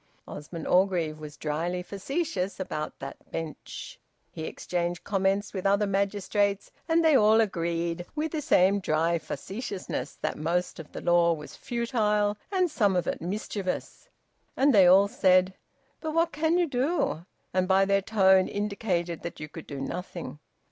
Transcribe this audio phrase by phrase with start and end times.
[0.27, 3.99] Osmond Orgreave was dryly facetious about that bench.
[4.31, 10.17] He exchanged comments with other magistrates, and they all agreed, with the same dry facetiousness,
[10.23, 14.09] that most of the law was futile and some of it mischievous;
[14.57, 15.53] and they all said,
[16.01, 20.39] `But what can you do?' and by their tone indicated that you could do nothing.